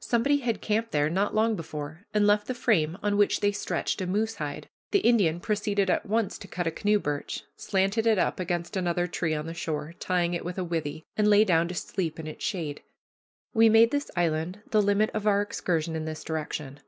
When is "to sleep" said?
11.68-12.18